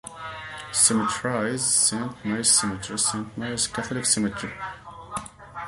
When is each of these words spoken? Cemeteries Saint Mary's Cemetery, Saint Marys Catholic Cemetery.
Cemeteries 0.71 1.61
Saint 1.63 2.25
Mary's 2.25 2.49
Cemetery, 2.49 2.97
Saint 2.97 3.37
Marys 3.37 3.67
Catholic 3.67 4.07
Cemetery. 4.07 4.51